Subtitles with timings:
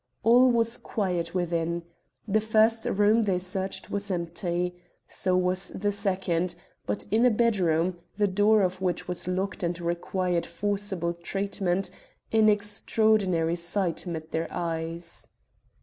[0.23, 1.83] All was quiet within.
[2.27, 4.73] The first room they searched was empty.
[5.07, 6.55] So was the second;
[6.87, 11.91] but in a bedroom, the door of which was locked and required forcible treatment,
[12.31, 15.27] an extraordinary sight met their eyes.